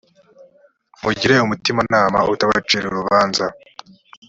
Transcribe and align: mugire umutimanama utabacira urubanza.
mugire 1.01 1.35
umutimanama 1.45 2.19
utabacira 2.33 2.85
urubanza. 2.87 3.45